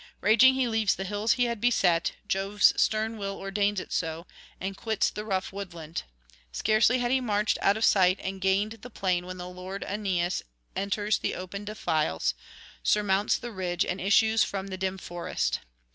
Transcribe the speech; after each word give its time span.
Raging 0.19 0.55
he 0.55 0.67
leaves 0.67 0.95
the 0.95 1.03
hills 1.03 1.33
he 1.33 1.43
had 1.45 1.61
beset 1.61 2.13
Jove's 2.27 2.73
stern 2.75 3.19
will 3.19 3.35
ordains 3.37 3.79
it 3.79 3.89
[902 4.01 4.25
915]so 4.25 4.25
and 4.59 4.75
quits 4.75 5.11
the 5.11 5.23
rough 5.23 5.53
woodland. 5.53 6.01
Scarcely 6.51 6.97
had 6.97 7.11
he 7.11 7.21
marched 7.21 7.59
out 7.61 7.77
of 7.77 7.85
sight 7.85 8.17
and 8.19 8.41
gained 8.41 8.79
the 8.81 8.89
plain 8.89 9.27
when 9.27 9.37
lord 9.37 9.83
Aeneas 9.83 10.41
enters 10.75 11.19
the 11.19 11.35
open 11.35 11.65
defiles, 11.65 12.33
surmounts 12.81 13.37
the 13.37 13.51
ridge, 13.51 13.85
and 13.85 14.01
issues 14.01 14.43
from 14.43 14.69
the 14.69 14.75
dim 14.77 14.97
forest. 14.97 15.59